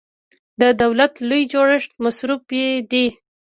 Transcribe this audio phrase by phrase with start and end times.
[0.61, 3.05] د دولت لوی جوړښت مصرفي دی.